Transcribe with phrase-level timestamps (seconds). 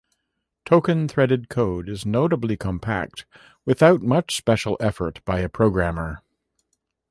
[0.65, 3.27] Token threaded code is notably compact,
[3.65, 6.23] without much special effort by a programmer.